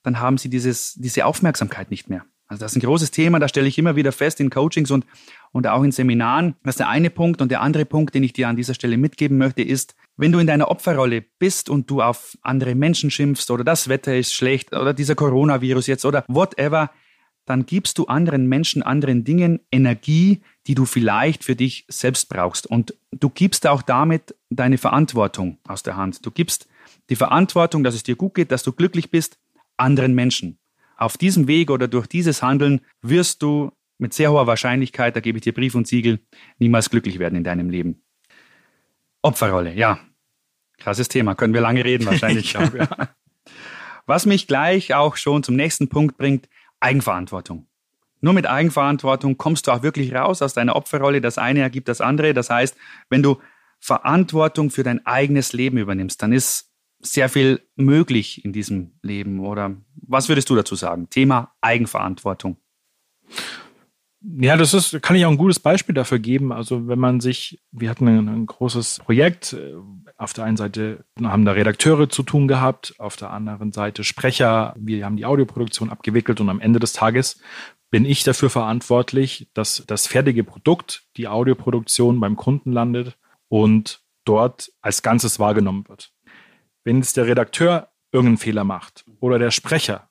dann 0.04 0.20
haben 0.20 0.38
sie 0.38 0.50
dieses, 0.50 0.94
diese 0.96 1.26
Aufmerksamkeit 1.26 1.90
nicht 1.90 2.10
mehr. 2.10 2.26
Also 2.48 2.66
das 2.66 2.74
ist 2.74 2.78
ein 2.78 2.86
großes 2.86 3.12
Thema, 3.12 3.40
da 3.40 3.48
stelle 3.48 3.68
ich 3.68 3.78
immer 3.78 3.96
wieder 3.96 4.12
fest 4.12 4.40
in 4.40 4.50
Coachings 4.50 4.92
und, 4.92 5.06
und 5.54 5.66
auch 5.66 5.82
in 5.82 5.92
Seminaren. 5.92 6.56
Das 6.64 6.74
ist 6.74 6.80
der 6.80 6.90
eine 6.90 7.10
Punkt. 7.10 7.42
Und 7.42 7.50
der 7.50 7.62
andere 7.62 7.86
Punkt, 7.86 8.14
den 8.14 8.24
ich 8.24 8.34
dir 8.34 8.48
an 8.48 8.56
dieser 8.56 8.74
Stelle 8.74 8.98
mitgeben 8.98 9.38
möchte, 9.38 9.64
ist, 9.64 9.96
wenn 10.18 10.32
du 10.32 10.40
in 10.40 10.46
deiner 10.46 10.70
Opferrolle 10.70 11.24
bist 11.40 11.70
und 11.70 11.90
du 11.90 12.02
auf 12.02 12.38
andere 12.42 12.76
Menschen 12.76 13.10
schimpfst 13.10 13.50
oder 13.50 13.64
das 13.64 13.88
Wetter 13.88 14.16
ist 14.16 14.34
schlecht 14.34 14.74
oder 14.74 14.94
dieser 14.94 15.16
Coronavirus 15.16 15.88
jetzt 15.88 16.06
oder 16.06 16.26
whatever, 16.28 16.92
dann 17.46 17.66
gibst 17.66 17.98
du 17.98 18.06
anderen 18.06 18.48
Menschen, 18.48 18.84
anderen 18.84 19.24
Dingen 19.24 19.60
Energie, 19.72 20.42
die 20.68 20.76
du 20.76 20.86
vielleicht 20.86 21.44
für 21.44 21.56
dich 21.56 21.86
selbst 21.90 22.30
brauchst. 22.30 22.68
Und 22.68 22.96
du 23.12 23.30
gibst 23.30 23.68
auch 23.68 23.82
damit 23.82 24.36
deine 24.50 24.78
Verantwortung 24.78 25.58
aus 25.68 25.84
der 25.84 25.98
Hand. 25.98 26.26
Du 26.26 26.32
gibst 26.32 26.68
die 27.10 27.16
Verantwortung, 27.16 27.84
dass 27.84 27.96
es 27.96 28.04
dir 28.04 28.16
gut 28.16 28.36
geht, 28.36 28.52
dass 28.52 28.64
du 28.64 28.72
glücklich 28.72 29.12
bist, 29.12 29.38
anderen 29.78 30.14
Menschen. 30.14 30.58
Auf 30.96 31.18
diesem 31.18 31.48
Weg 31.48 31.70
oder 31.70 31.88
durch 31.88 32.08
dieses 32.08 32.42
Handeln 32.42 32.82
wirst 33.02 33.42
du 33.42 33.72
mit 33.98 34.14
sehr 34.14 34.32
hoher 34.32 34.48
Wahrscheinlichkeit, 34.48 35.16
da 35.16 35.20
gebe 35.20 35.38
ich 35.38 35.44
dir 35.44 35.54
Brief 35.54 35.76
und 35.76 35.88
Siegel, 35.88 36.20
niemals 36.60 36.90
glücklich 36.90 37.20
werden 37.20 37.36
in 37.36 37.44
deinem 37.44 37.70
Leben. 37.70 38.02
Opferrolle, 39.22 39.74
ja. 39.74 40.00
Krasses 40.78 41.08
Thema, 41.08 41.36
können 41.36 41.54
wir 41.54 41.62
lange 41.62 41.84
reden 41.84 42.06
wahrscheinlich. 42.06 42.54
Ja. 42.54 43.10
Was 44.06 44.26
mich 44.26 44.48
gleich 44.48 44.94
auch 44.94 45.16
schon 45.16 45.44
zum 45.44 45.56
nächsten 45.56 45.88
Punkt 45.88 46.18
bringt, 46.18 46.50
Eigenverantwortung. 46.84 47.68
Nur 48.22 48.34
mit 48.34 48.48
Eigenverantwortung 48.48 49.38
kommst 49.38 49.68
du 49.68 49.72
auch 49.72 49.84
wirklich 49.84 50.14
raus 50.14 50.42
aus 50.42 50.54
deiner 50.54 50.76
Opferrolle. 50.76 51.22
Das 51.22 51.38
eine 51.38 51.62
ergibt 51.62 51.88
das 51.88 52.02
andere. 52.02 52.34
Das 52.34 52.50
heißt, 52.50 52.78
wenn 53.10 53.24
du 53.24 53.40
Verantwortung 53.80 54.70
für 54.70 54.84
dein 54.84 55.06
eigenes 55.06 55.52
Leben 55.52 55.78
übernimmst, 55.78 56.22
dann 56.22 56.32
ist 56.32 56.72
sehr 57.02 57.28
viel 57.28 57.62
möglich 57.76 58.46
in 58.46 58.54
diesem 58.54 58.94
Leben. 59.02 59.42
Oder 59.42 59.76
was 59.96 60.30
würdest 60.30 60.50
du 60.50 60.56
dazu 60.56 60.76
sagen? 60.76 61.10
Thema 61.10 61.54
Eigenverantwortung. 61.60 62.58
Ja, 64.26 64.56
das 64.56 64.74
ist, 64.74 65.02
kann 65.02 65.18
ich 65.18 65.26
auch 65.26 65.32
ein 65.32 65.38
gutes 65.38 65.60
Beispiel 65.60 65.94
dafür 65.94 66.18
geben. 66.18 66.54
Also 66.54 66.88
wenn 66.88 67.00
man 67.00 67.20
sich, 67.20 67.62
wir 67.72 67.90
hatten 67.90 68.08
ein, 68.08 68.30
ein 68.30 68.46
großes 68.46 69.02
Projekt, 69.04 69.54
äh, 69.54 69.74
auf 70.18 70.32
der 70.32 70.46
einen 70.46 70.56
Seite 70.56 71.04
haben 71.22 71.44
da 71.44 71.52
Redakteure 71.52 72.08
zu 72.08 72.24
tun 72.24 72.48
gehabt, 72.48 72.96
auf 73.00 73.18
der 73.18 73.32
anderen 73.32 73.74
Seite 73.74 74.06
Sprecher, 74.06 74.74
wir 74.78 75.04
haben 75.04 75.18
die 75.18 75.26
Audioproduktion 75.26 75.90
abgewickelt 75.90 76.40
und 76.40 76.50
am 76.50 76.62
Ende 76.62 76.80
des 76.80 76.94
Tages 76.94 77.42
bin 77.92 78.06
ich 78.06 78.24
dafür 78.24 78.50
verantwortlich, 78.50 79.50
dass 79.54 79.84
das 79.86 80.08
fertige 80.08 80.46
Produkt, 80.46 81.04
die 81.18 81.28
Audioproduktion 81.28 82.20
beim 82.20 82.38
Kunden 82.38 82.72
landet 82.72 83.18
und 83.50 84.02
dort 84.24 84.72
als 84.82 85.04
Ganzes 85.04 85.38
wahrgenommen 85.38 85.88
wird. 85.90 86.14
Wenn 86.86 86.98
jetzt 86.98 87.18
der 87.18 87.28
Redakteur 87.28 87.90
irgendeinen 88.14 88.38
Fehler 88.38 88.64
macht 88.64 89.06
oder 89.20 89.38
der 89.38 89.52
Sprecher 89.52 90.10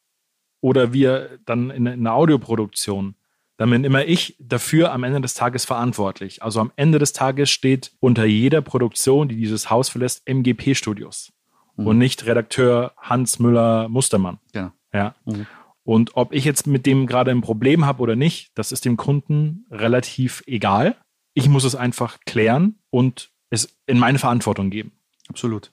oder 0.61 0.93
wir 0.93 1.39
dann 1.47 1.71
in, 1.71 1.87
in 1.87 2.07
einer 2.07 2.15
Audioproduktion, 2.15 3.15
dann 3.63 3.71
bin 3.71 3.85
immer 3.85 4.05
ich 4.05 4.35
dafür 4.41 4.91
am 4.93 5.05
Ende 5.05 5.21
des 5.21 5.35
Tages 5.35 5.65
verantwortlich. 5.65 6.43
Also 6.43 6.59
am 6.59 6.73
Ende 6.75 6.99
des 6.99 7.13
Tages 7.13 7.49
steht 7.49 7.93
unter 8.01 8.25
jeder 8.25 8.61
Produktion, 8.61 9.29
die 9.29 9.37
dieses 9.37 9.71
Haus 9.71 9.89
verlässt, 9.89 10.29
MGP 10.29 10.75
Studios 10.75 11.33
Mhm. 11.77 11.87
und 11.87 11.99
nicht 11.99 12.27
Redakteur 12.27 12.93
Hans 12.97 13.39
Müller 13.39 13.89
Mustermann. 13.89 14.39
Genau. 14.53 14.73
Ja. 14.93 15.15
Mhm. 15.27 15.47
Und 15.85 16.17
ob 16.17 16.33
ich 16.33 16.45
jetzt 16.45 16.67
mit 16.67 16.87
dem 16.87 17.07
gerade 17.07 17.31
ein 17.31 17.41
Problem 17.41 17.87
habe 17.87 18.03
oder 18.03 18.17
nicht, 18.17 18.51
das 18.57 18.73
ist 18.73 18.85
dem 18.85 18.97
Kunden 18.97 19.65
relativ 19.71 20.43
egal. 20.49 20.97
Ich 21.33 21.49
muss 21.49 21.63
es 21.63 21.77
einfach 21.77 22.19
klären 22.27 22.75
und 22.91 23.31
es 23.51 23.77
in 23.87 24.01
meine 24.01 24.19
Verantwortung 24.19 24.71
geben. 24.71 24.91
Absolut. 25.29 25.71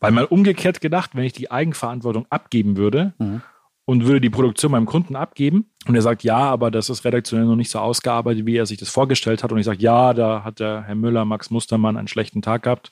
Weil 0.00 0.12
mal 0.12 0.24
umgekehrt 0.24 0.80
gedacht, 0.80 1.10
wenn 1.12 1.24
ich 1.24 1.34
die 1.34 1.50
Eigenverantwortung 1.50 2.24
abgeben 2.30 2.78
würde 2.78 3.12
Mhm. 3.18 3.42
Und 3.88 4.04
würde 4.04 4.20
die 4.20 4.28
Produktion 4.28 4.72
meinem 4.72 4.84
Kunden 4.84 5.16
abgeben 5.16 5.70
und 5.86 5.94
er 5.94 6.02
sagt, 6.02 6.22
ja, 6.22 6.36
aber 6.36 6.70
das 6.70 6.90
ist 6.90 7.06
redaktionell 7.06 7.46
noch 7.46 7.56
nicht 7.56 7.70
so 7.70 7.78
ausgearbeitet, 7.78 8.44
wie 8.44 8.58
er 8.58 8.66
sich 8.66 8.76
das 8.76 8.90
vorgestellt 8.90 9.42
hat 9.42 9.50
und 9.50 9.56
ich 9.56 9.64
sage, 9.64 9.80
ja, 9.80 10.12
da 10.12 10.44
hat 10.44 10.60
der 10.60 10.82
Herr 10.82 10.94
Müller, 10.94 11.24
Max 11.24 11.48
Mustermann 11.48 11.96
einen 11.96 12.06
schlechten 12.06 12.42
Tag 12.42 12.64
gehabt, 12.64 12.90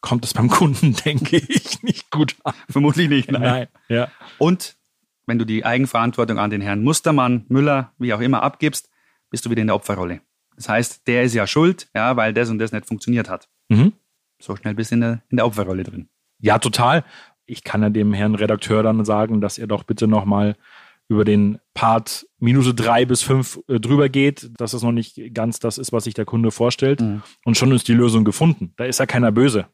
kommt 0.00 0.24
es 0.24 0.32
beim 0.32 0.48
Kunden, 0.48 0.96
denke 1.04 1.36
ich, 1.36 1.82
nicht 1.82 2.10
gut 2.10 2.34
an. 2.44 2.54
Vermutlich 2.70 3.10
nicht. 3.10 3.30
Nein. 3.30 3.42
nein. 3.42 3.66
Ja. 3.90 4.08
Und 4.38 4.76
wenn 5.26 5.38
du 5.38 5.44
die 5.44 5.66
Eigenverantwortung 5.66 6.38
an 6.38 6.48
den 6.48 6.62
Herrn 6.62 6.82
Mustermann, 6.82 7.44
Müller, 7.48 7.92
wie 7.98 8.14
auch 8.14 8.20
immer 8.20 8.42
abgibst, 8.42 8.88
bist 9.28 9.44
du 9.44 9.50
wieder 9.50 9.60
in 9.60 9.66
der 9.66 9.76
Opferrolle. 9.76 10.22
Das 10.56 10.66
heißt, 10.66 11.06
der 11.08 11.24
ist 11.24 11.34
ja 11.34 11.46
schuld, 11.46 11.90
ja, 11.94 12.16
weil 12.16 12.32
das 12.32 12.48
und 12.48 12.58
das 12.58 12.72
nicht 12.72 12.86
funktioniert 12.86 13.28
hat. 13.28 13.50
Mhm. 13.68 13.92
So 14.40 14.56
schnell 14.56 14.72
bist 14.72 14.92
du 14.92 14.94
in 14.94 15.02
der, 15.02 15.22
in 15.28 15.36
der 15.36 15.44
Opferrolle 15.44 15.82
drin. 15.82 16.08
Ja, 16.38 16.58
total. 16.58 17.04
Ich 17.46 17.64
kann 17.64 17.82
ja 17.82 17.90
dem 17.90 18.12
Herrn 18.12 18.34
Redakteur 18.34 18.82
dann 18.82 19.04
sagen, 19.04 19.40
dass 19.40 19.58
er 19.58 19.66
doch 19.66 19.82
bitte 19.82 20.06
nochmal 20.06 20.56
über 21.08 21.24
den 21.24 21.58
Part 21.74 22.26
Minute 22.38 22.74
drei 22.74 23.04
bis 23.04 23.22
fünf 23.22 23.60
äh, 23.68 23.78
drüber 23.78 24.08
geht, 24.08 24.50
dass 24.58 24.72
es 24.72 24.82
noch 24.82 24.92
nicht 24.92 25.34
ganz 25.34 25.58
das 25.58 25.78
ist, 25.78 25.92
was 25.92 26.04
sich 26.04 26.14
der 26.14 26.24
Kunde 26.24 26.50
vorstellt. 26.50 27.00
Mhm. 27.00 27.22
Und 27.44 27.56
schon 27.56 27.72
ist 27.72 27.88
die 27.88 27.94
Lösung 27.94 28.24
gefunden. 28.24 28.72
Da 28.76 28.84
ist 28.84 28.98
ja 28.98 29.06
keiner 29.06 29.30
böse. 29.32 29.66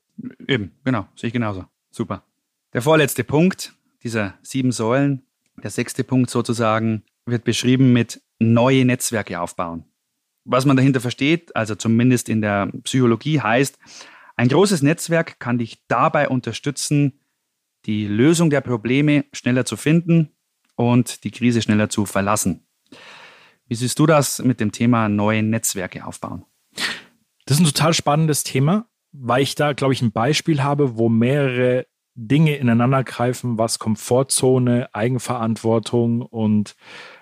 Eben, 0.47 0.73
genau, 0.85 1.07
sehe 1.15 1.29
ich 1.29 1.33
genauso. 1.33 1.65
Super. 1.91 2.25
Der 2.73 2.83
vorletzte 2.83 3.25
Punkt 3.25 3.75
dieser 4.03 4.35
sieben 4.43 4.73
Säulen, 4.73 5.23
der 5.63 5.71
sechste 5.71 6.05
Punkt 6.05 6.31
sozusagen, 6.31 7.05
wird 7.27 7.45
beschrieben 7.45 7.93
mit 7.93 8.21
neue 8.39 8.85
Netzwerke 8.85 9.41
aufbauen. 9.41 9.85
Was 10.45 10.65
man 10.65 10.77
dahinter 10.77 11.01
versteht, 11.01 11.55
also 11.55 11.75
zumindest 11.75 12.29
in 12.29 12.41
der 12.41 12.71
Psychologie, 12.85 13.41
heißt, 13.41 13.79
ein 14.37 14.49
großes 14.49 14.83
Netzwerk 14.83 15.39
kann 15.41 15.59
dich 15.59 15.83
dabei 15.89 16.29
unterstützen, 16.29 17.21
die 17.89 18.07
Lösung 18.07 18.51
der 18.51 18.61
Probleme 18.61 19.25
schneller 19.33 19.65
zu 19.65 19.77
finden 19.77 20.37
und 20.77 21.25
die 21.25 21.31
Krise 21.31 21.63
schneller 21.63 21.89
zu 21.89 22.05
verlassen. 22.05 22.67
Wie 23.67 23.75
siehst 23.75 23.99
du 23.99 24.05
das 24.05 24.41
mit 24.41 24.61
dem 24.61 24.73
Thema 24.73 25.09
neue 25.09 25.43
Netzwerke 25.43 26.07
aufbauen? 26.07 26.45
Das 27.47 27.57
ist 27.57 27.61
ein 27.61 27.65
total 27.65 27.95
spannendes 27.95 28.45
Thema, 28.45 28.87
weil 29.13 29.43
ich 29.43 29.55
da, 29.55 29.73
glaube 29.73 29.95
ich, 29.95 30.03
ein 30.03 30.13
Beispiel 30.13 30.63
habe, 30.63 30.99
wo 30.99 31.09
mehrere 31.09 31.87
Dinge 32.15 32.57
ineinander 32.57 33.05
greifen, 33.05 33.57
was 33.57 33.79
Komfortzone, 33.79 34.95
Eigenverantwortung 34.95 36.21
und 36.21 36.77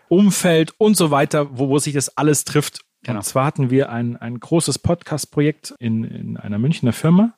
Umfeld 0.08 0.74
und 0.78 0.96
so 0.96 1.12
weiter, 1.12 1.56
wo, 1.56 1.68
wo 1.68 1.78
sich 1.78 1.94
das 1.94 2.16
alles 2.16 2.44
trifft. 2.44 2.80
Genau. 3.04 3.20
Und 3.20 3.24
zwar 3.24 3.44
hatten 3.44 3.70
wir 3.70 3.90
ein, 3.90 4.16
ein 4.16 4.40
großes 4.40 4.80
Podcast-Projekt 4.80 5.76
in, 5.78 6.02
in 6.02 6.36
einer 6.36 6.58
Münchner 6.58 6.92
Firma 6.92 7.34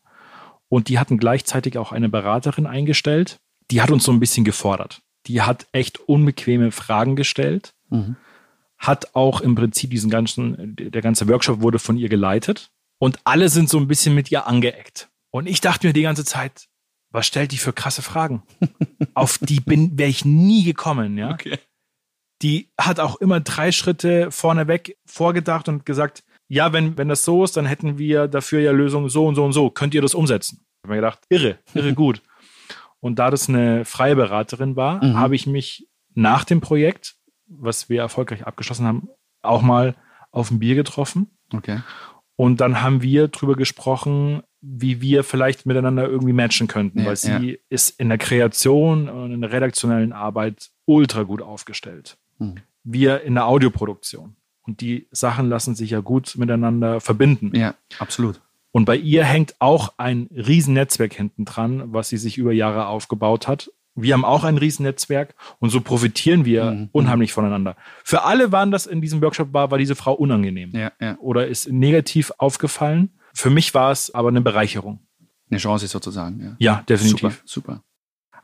und 0.69 0.89
die 0.89 0.99
hatten 0.99 1.19
gleichzeitig 1.19 1.79
auch 1.79 1.93
eine 1.93 2.09
Beraterin 2.09 2.67
eingestellt. 2.67 3.39
Die 3.71 3.83
hat 3.83 3.91
uns 3.91 4.05
so 4.05 4.13
ein 4.13 4.21
bisschen 4.21 4.45
gefordert. 4.45 5.03
Die 5.27 5.43
hat 5.43 5.67
echt 5.73 5.99
unbequeme 6.01 6.71
Fragen 6.71 7.17
gestellt, 7.17 7.75
mhm. 7.91 8.17
hat 8.79 9.15
auch 9.15 9.41
im 9.41 9.55
Prinzip 9.55 9.91
diesen 9.91 10.11
ganzen, 10.11 10.77
der 10.77 11.03
ganze 11.03 11.29
Workshop 11.29 11.61
wurde 11.61 11.79
von 11.79 11.97
ihr 11.97 12.09
geleitet 12.09 12.71
und 12.99 13.19
alle 13.25 13.49
sind 13.49 13.69
so 13.69 13.79
ein 13.79 13.89
bisschen 13.89 14.15
mit 14.15 14.31
ihr 14.31 14.47
angeeckt. 14.47 15.11
Und 15.31 15.47
ich 15.47 15.61
dachte 15.61 15.87
mir 15.87 15.93
die 15.93 16.03
ganze 16.03 16.25
Zeit, 16.25 16.69
was 17.11 17.27
stellt 17.27 17.53
die 17.53 17.59
für 17.59 17.73
krasse 17.73 18.03
Fragen? 18.03 18.43
Auf 19.15 19.39
die 19.39 19.61
bin, 19.61 19.99
wäre 19.99 20.11
ich 20.11 20.25
nie 20.25 20.65
gekommen, 20.65 21.19
ja. 21.19 21.33
Okay. 21.33 21.59
Die 22.43 22.71
hat 22.79 23.01
auch 23.01 23.17
immer 23.17 23.41
drei 23.41 23.73
Schritte 23.73 24.31
vorneweg 24.31 24.97
vorgedacht 25.07 25.69
und 25.69 25.85
gesagt, 25.85 26.23
ja, 26.49 26.73
wenn, 26.73 26.97
wenn 26.97 27.09
das 27.09 27.25
so 27.25 27.45
ist, 27.45 27.57
dann 27.57 27.67
hätten 27.67 27.99
wir 27.99 28.26
dafür 28.26 28.61
ja 28.61 28.73
Lösungen 28.73 29.09
so 29.09 29.26
und 29.26 29.35
so 29.35 29.45
und 29.45 29.52
so. 29.52 29.71
Könnt 29.71 29.95
ihr 29.95 30.02
das 30.02 30.14
umsetzen? 30.14 30.61
Ich 30.62 30.85
habe 30.85 30.95
mir 30.95 31.00
gedacht, 31.00 31.21
irre, 31.28 31.59
irre 31.75 31.95
gut. 31.95 32.23
Und 33.00 33.19
da 33.19 33.31
das 33.31 33.49
eine 33.49 33.85
freie 33.85 34.17
Beraterin 34.17 34.75
war, 34.75 35.05
mhm. 35.05 35.17
habe 35.17 35.35
ich 35.35 35.47
mich 35.47 35.88
nach 36.14 36.45
dem 36.45 36.61
Projekt, 36.61 37.17
was 37.47 37.88
wir 37.88 38.00
erfolgreich 38.00 38.47
abgeschlossen 38.47 38.87
haben, 38.87 39.09
auch 39.43 39.62
mal 39.62 39.95
auf 40.31 40.50
ein 40.50 40.59
Bier 40.59 40.75
getroffen. 40.75 41.31
Okay. 41.52 41.81
Und 42.37 42.61
dann 42.61 42.83
haben 42.83 43.02
wir 43.02 43.28
drüber 43.28 43.57
gesprochen, 43.57 44.43
wie 44.61 45.00
wir 45.00 45.25
vielleicht 45.25 45.67
miteinander 45.67 46.09
irgendwie 46.09 46.33
matchen 46.33 46.67
könnten, 46.67 47.00
ja, 47.00 47.07
weil 47.07 47.17
sie 47.17 47.50
ja. 47.50 47.57
ist 47.69 48.00
in 48.00 48.09
der 48.09 48.19
Kreation 48.19 49.09
und 49.09 49.33
in 49.33 49.40
der 49.40 49.52
redaktionellen 49.52 50.12
Arbeit 50.12 50.71
ultra 50.85 51.23
gut 51.23 51.43
aufgestellt. 51.43 52.19
Mhm. 52.38 52.57
Wir 52.83 53.23
in 53.23 53.35
der 53.35 53.47
Audioproduktion. 53.47 54.37
Und 54.69 54.83
die 54.83 55.09
Sachen 55.11 55.49
lassen 55.49 55.75
sich 55.75 55.91
ja 55.91 56.01
gut 56.01 56.35
miteinander 56.37 57.01
verbinden. 57.01 57.57
Ja, 57.57 57.75
absolut. 57.99 58.43
Und 58.71 58.85
bei 58.85 58.97
ihr 58.97 59.25
hängt 59.25 59.55
auch 59.61 59.95
ein 59.97 60.29
Riesennetzwerk 60.31 61.15
hinten 61.15 61.47
dran, 61.47 61.95
was 61.95 62.11
sie 62.11 62.19
sich 62.19 62.37
über 62.37 62.53
Jahre 62.53 62.87
aufgebaut 62.87 63.49
hat. 63.49 63.71
Wir 63.95 64.13
haben 64.13 64.27
auch 64.27 64.45
ein 64.45 64.59
Riesennetzwerk 64.59 65.35
und 65.59 65.71
so 65.71 65.81
profitieren 65.81 66.45
wir 66.45 66.71
mhm. 66.71 66.89
unheimlich 66.93 67.33
voneinander. 67.33 67.77
Für 68.05 68.25
alle 68.25 68.53
waren 68.53 68.71
das 68.71 68.85
in 68.85 69.01
diesem 69.01 69.23
Workshop 69.23 69.55
war, 69.55 69.71
war 69.71 69.79
diese 69.79 69.97
Frau 69.97 70.13
unangenehm 70.13 70.71
ja, 70.73 70.93
ja. 71.01 71.17
oder 71.19 71.49
ist 71.49 71.73
negativ 71.73 72.31
aufgefallen. 72.37 73.19
Für 73.33 73.49
mich 73.49 73.73
war 73.73 73.91
es 73.91 74.15
aber 74.15 74.29
eine 74.29 74.43
Bereicherung. 74.43 75.01
Eine 75.51 75.61
Chance 75.61 75.89
sozusagen. 75.89 76.41
Ja, 76.41 76.57
ja 76.59 76.83
definitiv. 76.83 77.43
Super, 77.47 77.81
super. 77.81 77.85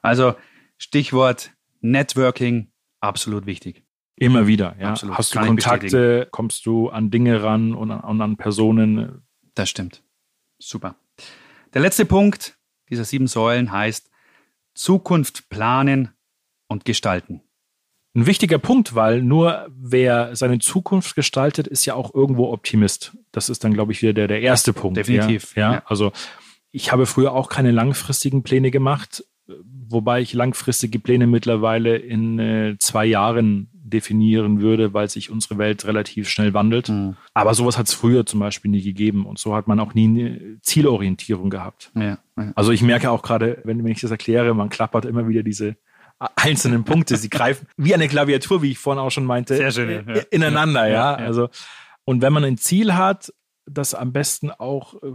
Also 0.00 0.34
Stichwort 0.78 1.52
Networking, 1.82 2.72
absolut 3.00 3.44
wichtig. 3.44 3.83
Immer 4.16 4.46
wieder, 4.46 4.76
ja. 4.78 4.90
Absolut. 4.90 5.18
Hast 5.18 5.34
du 5.34 5.38
Kann 5.38 5.48
Kontakte, 5.48 6.28
kommst 6.30 6.66
du 6.66 6.88
an 6.88 7.10
Dinge 7.10 7.42
ran 7.42 7.74
und 7.74 7.90
an, 7.90 8.00
und 8.00 8.20
an 8.20 8.36
Personen. 8.36 9.22
Das 9.54 9.70
stimmt. 9.70 10.02
Super. 10.58 10.96
Der 11.72 11.82
letzte 11.82 12.04
Punkt 12.06 12.56
dieser 12.90 13.04
sieben 13.04 13.26
Säulen 13.26 13.72
heißt 13.72 14.10
Zukunft 14.74 15.48
planen 15.48 16.10
und 16.68 16.84
gestalten. 16.84 17.40
Ein 18.16 18.26
wichtiger 18.26 18.58
Punkt, 18.58 18.94
weil 18.94 19.22
nur 19.22 19.66
wer 19.76 20.36
seine 20.36 20.60
Zukunft 20.60 21.16
gestaltet, 21.16 21.66
ist 21.66 21.84
ja 21.84 21.94
auch 21.94 22.14
irgendwo 22.14 22.52
Optimist. 22.52 23.16
Das 23.32 23.48
ist 23.48 23.64
dann, 23.64 23.74
glaube 23.74 23.90
ich, 23.90 24.02
wieder 24.02 24.12
der, 24.12 24.28
der 24.28 24.40
erste 24.40 24.72
Punkt. 24.72 24.96
Definitiv. 24.96 25.56
Ja, 25.56 25.72
ja. 25.72 25.82
Also 25.86 26.12
ich 26.70 26.92
habe 26.92 27.06
früher 27.06 27.32
auch 27.32 27.48
keine 27.48 27.72
langfristigen 27.72 28.44
Pläne 28.44 28.70
gemacht, 28.70 29.24
wobei 29.64 30.20
ich 30.20 30.32
langfristige 30.32 31.00
Pläne 31.00 31.26
mittlerweile 31.26 31.96
in 31.96 32.38
äh, 32.38 32.76
zwei 32.78 33.04
Jahren 33.04 33.73
definieren 33.94 34.60
würde, 34.60 34.92
weil 34.92 35.08
sich 35.08 35.30
unsere 35.30 35.56
Welt 35.56 35.86
relativ 35.86 36.28
schnell 36.28 36.52
wandelt. 36.52 36.88
Mhm. 36.88 37.16
Aber 37.32 37.54
sowas 37.54 37.78
hat 37.78 37.86
es 37.86 37.94
früher 37.94 38.26
zum 38.26 38.40
Beispiel 38.40 38.70
nie 38.70 38.82
gegeben 38.82 39.24
und 39.24 39.38
so 39.38 39.54
hat 39.54 39.68
man 39.68 39.80
auch 39.80 39.94
nie 39.94 40.08
eine 40.08 40.60
Zielorientierung 40.60 41.48
gehabt. 41.48 41.90
Ja, 41.94 42.18
ja. 42.36 42.52
Also 42.54 42.72
ich 42.72 42.82
merke 42.82 43.10
auch 43.10 43.22
gerade, 43.22 43.62
wenn, 43.64 43.82
wenn 43.84 43.92
ich 43.92 44.00
das 44.00 44.10
erkläre, 44.10 44.54
man 44.54 44.68
klappert 44.68 45.04
immer 45.04 45.28
wieder 45.28 45.42
diese 45.42 45.76
einzelnen 46.36 46.84
Punkte. 46.84 47.16
Sie 47.16 47.30
greifen 47.30 47.66
wie 47.76 47.94
eine 47.94 48.08
Klaviatur, 48.08 48.62
wie 48.62 48.72
ich 48.72 48.78
vorhin 48.78 49.00
auch 49.00 49.10
schon 49.10 49.24
meinte, 49.24 49.56
Sehr 49.56 49.72
schön, 49.72 50.06
ja. 50.06 50.22
ineinander, 50.30 50.86
ja. 50.88 51.14
Also, 51.14 51.48
und 52.04 52.22
wenn 52.22 52.32
man 52.32 52.44
ein 52.44 52.58
Ziel 52.58 52.94
hat, 52.94 53.32
das 53.66 53.94
am 53.94 54.12
besten 54.12 54.50
auch 54.50 55.02
äh, 55.02 55.12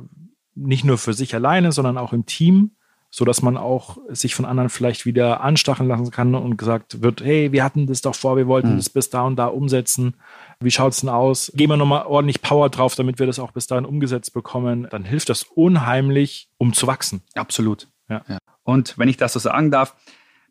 nicht 0.56 0.84
nur 0.84 0.98
für 0.98 1.14
sich 1.14 1.36
alleine, 1.36 1.72
sondern 1.72 1.98
auch 1.98 2.14
im 2.14 2.26
Team, 2.26 2.72
so 3.12 3.26
dass 3.26 3.42
man 3.42 3.58
auch 3.58 3.98
sich 4.10 4.36
von 4.36 4.46
anderen 4.46 4.70
vielleicht 4.70 5.06
wieder 5.06 5.42
anstacheln 5.42 5.90
lassen 5.90 6.12
kann 6.12 6.36
und 6.36 6.58
gesagt 6.58 7.02
wird, 7.02 7.22
hey, 7.22 7.52
wir 7.52 7.64
hatten 7.64 7.88
das 7.88 8.02
doch 8.02 8.16
vor, 8.16 8.38
wir 8.38 8.48
wollten 8.48 8.74
mhm. 8.74 8.78
das 8.78 8.90
bis 8.90 9.10
da 9.10 9.24
und 9.24 9.36
da 9.36 9.48
umsetzen. 9.48 10.16
Wie 10.60 10.72
schaut 10.72 10.94
es 10.94 11.02
denn 11.02 11.10
aus? 11.10 11.52
Geben 11.56 11.74
wir 11.74 11.78
nochmal 11.78 12.06
ordentlich 12.06 12.42
Power 12.42 12.70
drauf, 12.70 12.96
damit 12.96 13.18
wir 13.18 13.26
das 13.26 13.40
auch 13.40 13.52
bis 13.52 13.66
dahin 13.68 13.86
umgesetzt 13.86 14.34
bekommen. 14.34 14.88
Dann 14.92 15.06
hilft 15.06 15.30
das 15.30 15.44
unheimlich, 15.44 16.50
um 16.58 16.74
zu 16.74 16.86
wachsen. 16.86 17.22
Absolut. 17.34 17.88
Ja. 18.10 18.24
ja. 18.28 18.38
Und 18.64 18.98
wenn 18.98 19.10
ich 19.10 19.18
das 19.18 19.34
so 19.34 19.40
sagen 19.40 19.72
darf, 19.72 19.96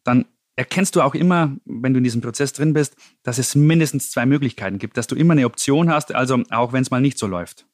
dann 0.03 0.25
erkennst 0.57 0.97
du 0.97 1.03
auch 1.03 1.15
immer, 1.15 1.53
wenn 1.65 1.93
du 1.95 1.99
in 1.99 2.05
diesem 2.05 2.21
Prozess 2.21 2.53
drin 2.53 2.73
bist, 2.73 2.97
dass 3.23 3.38
es 3.38 3.55
mindestens 3.55 4.11
zwei 4.11 4.27
Möglichkeiten 4.27 4.79
gibt, 4.79 4.97
dass 4.97 5.07
du 5.07 5.15
immer 5.15 5.33
eine 5.33 5.47
Option 5.47 5.88
hast, 5.91 6.12
also 6.12 6.43
auch 6.50 6.73
wenn 6.73 6.83
es 6.83 6.91
mal 6.91 7.00
nicht 7.00 7.19
so 7.19 7.29
läuft. 7.29 7.67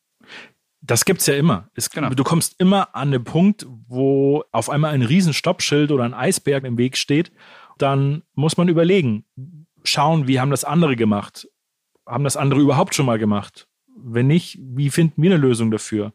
Das 0.87 1.07
gibt 1.07 1.21
es 1.21 1.27
ja 1.27 1.35
immer. 1.35 1.71
Es, 1.75 1.89
genau. 1.89 2.11
Du 2.11 2.25
kommst 2.25 2.57
immer 2.59 2.95
an 2.95 3.11
den 3.11 3.25
Punkt, 3.25 3.67
wo 3.89 4.45
auf 4.53 4.69
einmal 4.69 4.93
ein 4.93 5.03
Riesenstoppschild 5.03 5.91
oder 5.91 6.05
ein 6.05 6.13
Eisberg 6.13 6.65
im 6.65 6.77
Weg 6.77 6.99
steht. 6.99 7.33
Dann 7.79 8.23
muss 8.35 8.59
man 8.59 8.69
überlegen, 8.69 9.25
schauen, 9.83 10.29
wie 10.29 10.41
haben 10.41 10.51
das 10.51 10.65
andere 10.65 10.95
gemacht? 10.95 11.49
Haben 12.07 12.25
das 12.25 12.37
andere 12.37 12.61
überhaupt 12.61 12.95
schon 12.95 13.07
mal 13.07 13.19
gemacht? 13.19 13.67
Wenn 13.97 14.27
nicht, 14.27 14.59
wie 14.61 14.91
finden 14.91 15.23
wir 15.23 15.31
eine 15.31 15.41
Lösung 15.41 15.71
dafür? 15.71 16.13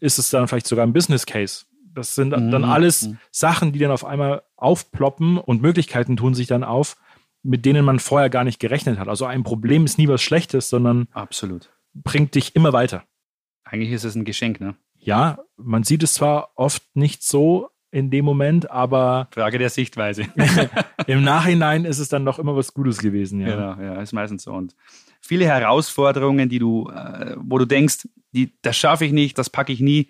Ist 0.00 0.18
es 0.18 0.28
dann 0.28 0.48
vielleicht 0.48 0.66
sogar 0.66 0.86
ein 0.86 0.92
Business 0.92 1.24
Case? 1.24 1.64
Das 1.94 2.14
sind 2.14 2.36
mhm. 2.36 2.50
dann 2.50 2.64
alles 2.64 3.08
mhm. 3.08 3.18
Sachen, 3.30 3.72
die 3.72 3.78
dann 3.78 3.90
auf 3.90 4.04
einmal 4.04 4.42
aufploppen 4.56 5.38
und 5.38 5.62
Möglichkeiten 5.62 6.16
tun 6.16 6.34
sich 6.34 6.46
dann 6.46 6.62
auf, 6.62 6.96
mit 7.42 7.64
denen 7.64 7.86
man 7.86 7.98
vorher 7.98 8.28
gar 8.28 8.44
nicht 8.44 8.60
gerechnet 8.60 8.98
hat. 8.98 9.08
Also 9.08 9.24
ein 9.24 9.44
Problem 9.44 9.86
ist 9.86 9.96
nie 9.96 10.08
was 10.08 10.20
Schlechtes, 10.20 10.68
sondern 10.68 11.08
absolut 11.12 11.70
bringt 11.94 12.34
dich 12.34 12.56
immer 12.56 12.72
weiter. 12.72 13.04
Eigentlich 13.64 13.92
ist 13.92 14.04
es 14.04 14.14
ein 14.14 14.24
Geschenk, 14.24 14.60
ne? 14.60 14.76
Ja, 14.98 15.38
man 15.56 15.82
sieht 15.82 16.02
es 16.02 16.14
zwar 16.14 16.50
oft 16.56 16.82
nicht 16.94 17.22
so 17.22 17.70
in 17.90 18.10
dem 18.10 18.24
Moment, 18.24 18.70
aber 18.70 19.28
Frage 19.32 19.58
der 19.58 19.70
Sichtweise. 19.70 20.26
Im 21.06 21.24
Nachhinein 21.24 21.84
ist 21.84 21.98
es 21.98 22.08
dann 22.08 22.24
doch 22.24 22.38
immer 22.38 22.54
was 22.54 22.74
Gutes 22.74 22.98
gewesen, 22.98 23.40
ja. 23.40 23.54
Genau, 23.54 23.82
ja, 23.82 24.00
ist 24.00 24.12
meistens 24.12 24.44
so. 24.44 24.52
Und 24.52 24.76
viele 25.20 25.46
Herausforderungen, 25.46 26.48
die 26.48 26.58
du, 26.58 26.88
äh, 26.88 27.34
wo 27.38 27.58
du 27.58 27.64
denkst, 27.64 28.08
die, 28.32 28.52
das 28.62 28.76
schaffe 28.76 29.04
ich 29.06 29.12
nicht, 29.12 29.38
das 29.38 29.50
packe 29.50 29.72
ich 29.72 29.80
nie, 29.80 30.08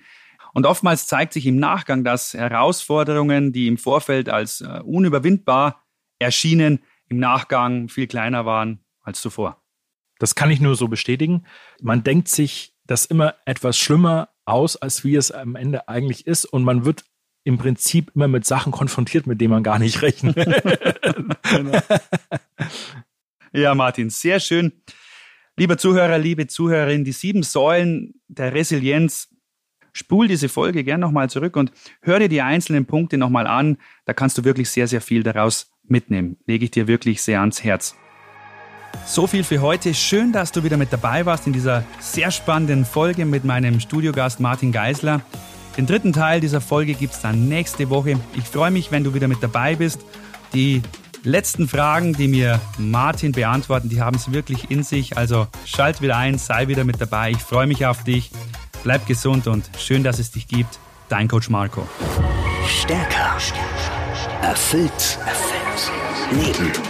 und 0.52 0.66
oftmals 0.66 1.06
zeigt 1.06 1.32
sich 1.32 1.46
im 1.46 1.56
Nachgang, 1.56 2.04
dass 2.04 2.34
Herausforderungen, 2.34 3.52
die 3.52 3.68
im 3.68 3.78
Vorfeld 3.78 4.28
als 4.28 4.60
äh, 4.60 4.80
unüberwindbar 4.84 5.82
erschienen, 6.18 6.80
im 7.08 7.18
Nachgang 7.18 7.88
viel 7.88 8.06
kleiner 8.06 8.46
waren 8.46 8.80
als 9.02 9.20
zuvor. 9.20 9.62
Das 10.18 10.34
kann 10.34 10.50
ich 10.50 10.60
nur 10.60 10.76
so 10.76 10.88
bestätigen. 10.88 11.46
Man 11.80 12.02
denkt 12.04 12.28
sich, 12.28 12.69
dass 12.90 13.04
immer 13.04 13.36
etwas 13.44 13.78
schlimmer 13.78 14.30
aus, 14.44 14.74
als 14.74 15.04
wie 15.04 15.14
es 15.14 15.30
am 15.30 15.54
Ende 15.54 15.88
eigentlich 15.88 16.26
ist. 16.26 16.44
Und 16.44 16.64
man 16.64 16.84
wird 16.84 17.04
im 17.44 17.56
Prinzip 17.56 18.10
immer 18.16 18.26
mit 18.26 18.44
Sachen 18.44 18.72
konfrontiert, 18.72 19.28
mit 19.28 19.40
denen 19.40 19.52
man 19.52 19.62
gar 19.62 19.78
nicht 19.78 20.02
rechnet. 20.02 20.36
ja, 23.52 23.76
Martin, 23.76 24.10
sehr 24.10 24.40
schön. 24.40 24.72
Lieber 25.56 25.78
Zuhörer, 25.78 26.18
liebe 26.18 26.48
Zuhörerin, 26.48 27.04
die 27.04 27.12
sieben 27.12 27.44
Säulen 27.44 28.20
der 28.26 28.54
Resilienz. 28.54 29.28
Spul 29.92 30.26
diese 30.26 30.48
Folge 30.48 30.82
gern 30.82 31.00
nochmal 31.00 31.30
zurück 31.30 31.56
und 31.56 31.70
hör 32.02 32.18
dir 32.18 32.28
die 32.28 32.42
einzelnen 32.42 32.86
Punkte 32.86 33.18
nochmal 33.18 33.46
an. 33.46 33.78
Da 34.04 34.14
kannst 34.14 34.36
du 34.36 34.44
wirklich 34.44 34.68
sehr, 34.68 34.88
sehr 34.88 35.00
viel 35.00 35.22
daraus 35.22 35.70
mitnehmen. 35.84 36.38
Lege 36.46 36.64
ich 36.64 36.72
dir 36.72 36.88
wirklich 36.88 37.22
sehr 37.22 37.40
ans 37.40 37.62
Herz. 37.62 37.96
So 39.06 39.26
viel 39.26 39.44
für 39.44 39.60
heute. 39.60 39.92
Schön, 39.94 40.32
dass 40.32 40.52
du 40.52 40.62
wieder 40.62 40.76
mit 40.76 40.92
dabei 40.92 41.26
warst 41.26 41.46
in 41.46 41.52
dieser 41.52 41.84
sehr 41.98 42.30
spannenden 42.30 42.84
Folge 42.84 43.24
mit 43.24 43.44
meinem 43.44 43.80
Studiogast 43.80 44.40
Martin 44.40 44.72
Geisler. 44.72 45.20
Den 45.76 45.86
dritten 45.86 46.12
Teil 46.12 46.40
dieser 46.40 46.60
Folge 46.60 46.94
gibt 46.94 47.14
es 47.14 47.20
dann 47.20 47.48
nächste 47.48 47.90
Woche. 47.90 48.18
Ich 48.34 48.44
freue 48.44 48.70
mich, 48.70 48.90
wenn 48.90 49.04
du 49.04 49.14
wieder 49.14 49.28
mit 49.28 49.42
dabei 49.42 49.76
bist. 49.76 50.00
Die 50.52 50.82
letzten 51.22 51.68
Fragen, 51.68 52.12
die 52.12 52.28
mir 52.28 52.60
Martin 52.78 53.32
beantworten, 53.32 53.88
die 53.88 54.00
haben 54.00 54.16
es 54.16 54.32
wirklich 54.32 54.70
in 54.70 54.82
sich. 54.82 55.16
Also 55.16 55.46
schalt 55.64 56.00
wieder 56.00 56.16
ein, 56.16 56.38
sei 56.38 56.68
wieder 56.68 56.84
mit 56.84 57.00
dabei. 57.00 57.30
Ich 57.30 57.38
freue 57.38 57.66
mich 57.66 57.86
auf 57.86 58.04
dich. 58.04 58.30
Bleib 58.82 59.06
gesund 59.06 59.46
und 59.46 59.70
schön, 59.78 60.04
dass 60.04 60.18
es 60.18 60.30
dich 60.30 60.48
gibt. 60.48 60.78
Dein 61.08 61.28
Coach 61.28 61.50
Marco. 61.50 61.86
Stärker. 62.66 63.36
Erfüllt. 64.42 65.18
Erfüllt. 65.26 65.90
Leben. 66.32 66.89